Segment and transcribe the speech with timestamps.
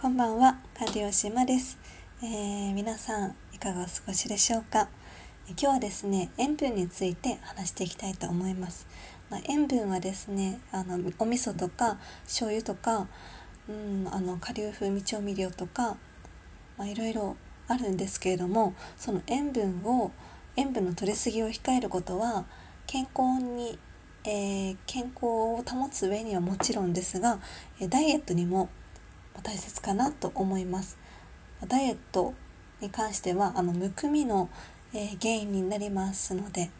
[0.00, 1.78] こんばんは、管理吉島です、
[2.22, 4.88] えー、皆さんいかがお過ごしでしょうか？
[5.48, 8.86] 今日はですね、塩分について話していきたいと思います。
[9.28, 13.08] まあ、塩分はですね、あのお味噌とか醤油とか、
[13.68, 15.98] うん、あの顆粒風味調味料とか、
[16.78, 17.36] まあ、いろいろ
[17.68, 20.12] あるんですけれども、その塩分を
[20.56, 22.46] 塩分の摂りすぎを控えることは
[22.86, 23.78] 健康に
[24.22, 27.38] えー、健康を保つ上にはもちろんですが、
[27.80, 28.68] えダイエットにも
[29.42, 30.98] 大切かなと思います。
[31.66, 32.34] ダイエット
[32.80, 34.48] に関してはあのむくみの、
[34.92, 36.70] えー、原因になりますので。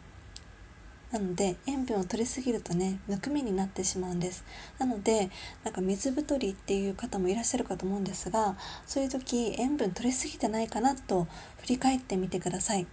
[1.11, 4.45] なので塩分を摂りすぎるとねむくみになってしまうんです。
[4.79, 5.29] なので
[5.63, 11.27] なんか水太りっていう方もいらっしゃるかと思うんですがそういう時塩分摂りすぎてないかなと
[11.59, 12.87] 振り返ってみてください。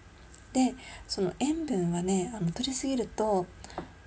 [0.52, 0.74] で
[1.06, 3.46] その塩分はねあの摂りすぎると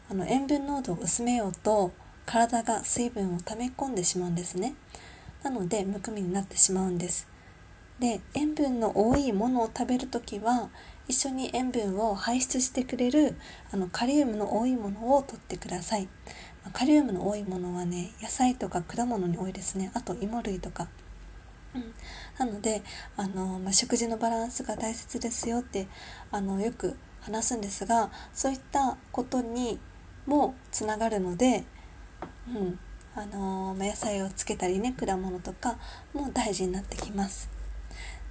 [0.10, 1.94] あの塩分濃度を薄めようと
[2.26, 4.76] 体が水分を溜め込んでしまうんですね。
[5.44, 7.28] なのでむくみになってしまうんです。
[8.00, 10.70] で塩分の多いものを食べる時は
[11.08, 13.36] 一緒に塩分を排出してくれる
[13.72, 16.08] あのカリウムの多いものを取ってください。
[16.74, 19.92] カリウムの多いものはね野菜とか果物に多いですね。
[19.94, 20.88] あと芋類とか。
[21.74, 21.94] うん、
[22.38, 22.82] なので
[23.16, 25.88] あの、まあ、食事のバランスが大切ですよって
[26.30, 29.80] あのよく話すんですがそういったことに
[30.26, 31.64] もつながるので、
[32.48, 32.80] うん。
[33.16, 35.78] あのー、野菜をつけたりね果物とか
[36.14, 37.50] も大事になってきます。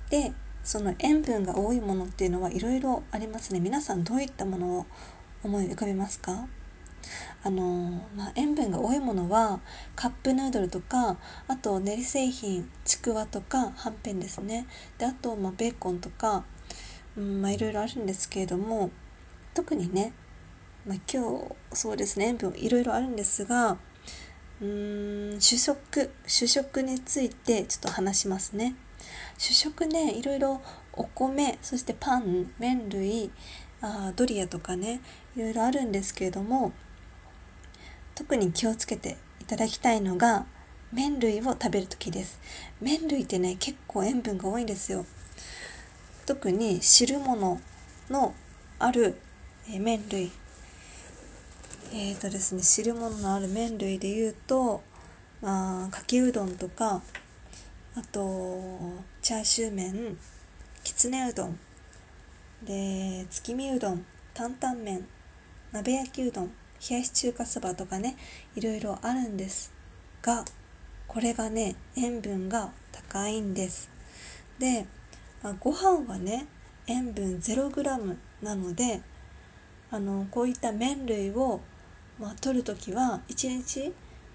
[0.09, 0.33] で
[0.65, 3.61] その塩分が多いものっていうのはいろいろありますね。
[3.61, 4.87] 皆さんどういったものを
[5.43, 6.49] 思い浮かべますか？
[7.43, 9.61] あのまあ、塩分が多いものは
[9.97, 11.17] カップヌードルとか
[11.49, 14.67] あと練り製品ちくわとかはんぺんですね。
[14.99, 16.45] であと、まあ、ベーコンとか、
[17.17, 18.91] うんまあ、いろいろあるんですけれども
[19.55, 20.13] 特にね
[20.87, 23.79] まあ、今日そうですね塩分いろいろあるんですが
[24.61, 28.75] うん主食主食についてちょっと話しますね。
[29.39, 30.61] 主食ねいろいろ
[30.93, 33.31] お米そしてパン麺類
[33.81, 35.01] あドリアとかね
[35.35, 36.73] いろいろあるんですけれども
[38.15, 40.45] 特に気をつけていただきたいのが
[40.93, 42.39] 麺類を食べる時です。
[42.83, 45.07] 麺類ってね結構塩分が多いんですよ。
[46.27, 47.61] 特に汁物
[48.11, 48.35] の
[48.79, 49.17] ある
[49.67, 50.31] 麺類。
[51.93, 54.81] えーとですね、汁物のある麺類で言うと、
[55.43, 57.03] まあ、かけうどんとか、
[57.97, 58.79] あと、
[59.23, 60.17] チャーシュー麺、
[60.85, 61.59] きつねうどん、
[62.63, 65.05] で、月見うどん、担々麺、
[65.73, 66.51] 鍋焼きうどん、
[66.89, 68.15] 冷やし中華そばとかね、
[68.55, 69.73] いろいろあるんです
[70.23, 70.45] が、
[71.09, 73.91] これがね、塩分が高いんです。
[74.61, 74.87] で、
[75.43, 76.47] まあ、ご飯はね、
[76.87, 79.01] 塩分 0g なので、
[79.91, 81.61] あの、こういった麺類を
[82.21, 83.93] まあ、取る時は1日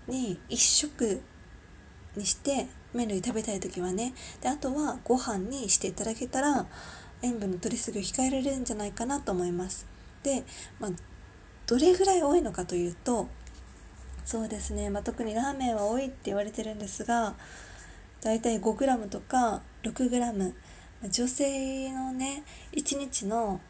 [0.07, 1.21] に1食
[2.15, 6.65] にして麺類食べたい時はねであとはご飯にしていただけたら
[7.21, 9.87] 塩分の取りすぎを控えられるんじゃないかなと思います。
[10.23, 10.43] で、
[10.79, 10.91] まあ、
[11.67, 13.27] どれぐらい多いのかというと
[14.25, 17.35] そうですね、まあ、特にラーメンは多いって言われてるんですが
[18.21, 20.53] だいたい 5g とか 6g
[21.07, 22.43] 女性のね
[22.73, 23.61] 1日の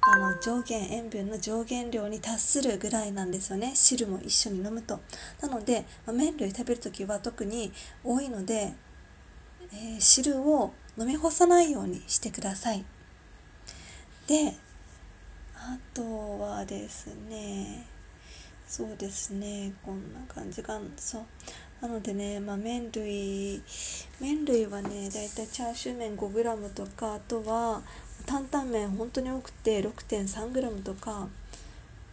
[0.00, 3.72] あの上限塩分の上限量に達するぐらいなんですよね。
[3.74, 5.00] 汁も一緒に飲むと。
[5.40, 7.72] なので、まあ、麺類食べる時は特に
[8.04, 8.74] 多いので、
[9.72, 12.84] えー、汁を飲み干さないようにしてください。
[14.26, 14.54] で
[15.54, 17.86] あとはですね
[18.66, 21.22] そうですねこんな感じがそう。
[21.80, 23.62] なのでね、まあ、麺類
[24.20, 27.82] 麺類はねだいたいチャーシュー麺 5g とかあとは
[28.28, 31.28] 担々麺本当に多くて 6.3g とか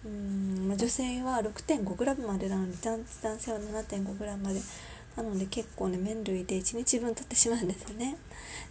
[0.06, 3.04] うん、女性は 6.5g までなので男
[3.40, 4.62] 性は 7.5g まで。
[5.16, 8.18] なので結構ね麺類で1日分取ってしまうんですよね。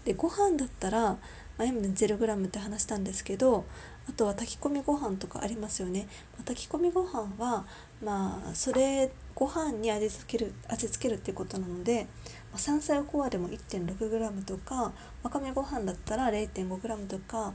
[0.05, 1.17] でご飯だったら、ま
[1.61, 3.65] あ、塩分 0g って話したんですけど
[4.09, 6.07] あとは炊き込みご飯とかありますよね、
[6.37, 7.65] ま、炊き込みご飯は
[8.05, 12.07] まあそれご飯に味付ける味付けるっていうことなので、
[12.59, 14.93] 山菜おこわでも 1.6g とか
[15.23, 17.53] わかめご飯だったら 0.5g とか、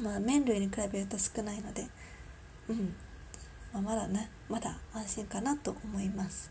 [0.00, 1.86] まあ、麺類に比べると少ないので、
[2.68, 2.94] うん。
[3.72, 6.50] まあ、まだねまだ安心かなと思います。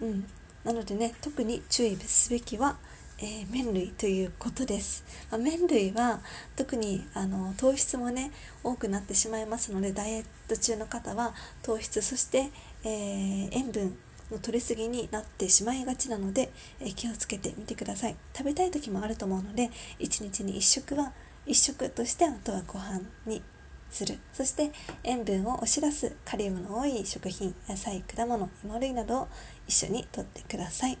[0.00, 0.24] うん、
[0.64, 2.76] なのでね特に注意すべきは
[3.22, 6.20] えー、麺類ということです、まあ、麺類は
[6.56, 8.30] 特にあの糖質もね
[8.64, 12.48] 多くなってしまいますのでダイエット中の方は糖質そして、
[12.82, 13.94] えー、塩分
[14.30, 18.16] の取りすぎになってしまいがちなので、え、気をつけてみてください。
[18.36, 21.12] 食べたい時もあると思うので1日に1食は
[21.46, 23.42] 1食としてあとはご飯に
[23.90, 24.18] する。
[24.32, 24.72] そして
[25.04, 29.28] 塩分を押し出すカリウムの多い食品野菜果物芋類などを
[29.66, 30.98] 一緒にとってください。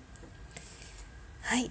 [1.42, 1.70] はい、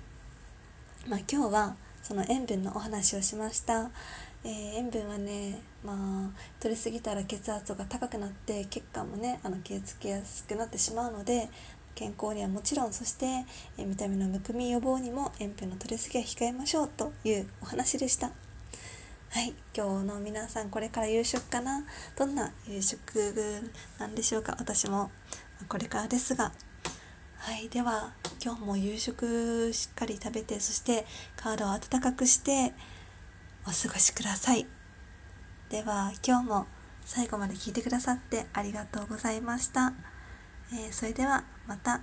[1.07, 3.91] まあ、今日はその塩分のお話をしました、
[4.43, 11.49] えー、塩分はね、まあ、取りすぎたら血圧が高くなって血管もねあの気をつけやすくなってしまうので
[11.95, 13.25] 健康にはもちろんそして、
[13.77, 18.31] えー、見た目のむくみ予防にも塩分の取りすぎは控えましょうというお話でした。
[19.31, 21.85] はい、今日の皆さんこれから夕食かな？
[22.17, 23.61] どんな夕食
[23.99, 24.55] なんでしょうか？
[24.57, 25.11] 私も
[25.67, 26.51] これからですが。
[27.37, 28.11] はいでは
[28.43, 31.05] 今日も夕食しっかり食べてそして
[31.35, 32.73] 体を温かくして
[33.69, 34.65] お過ごしください。
[35.69, 36.65] では今日も
[37.05, 39.93] 最後まで聞いてくださってありがとうございました、
[40.73, 42.01] えー、それではまた。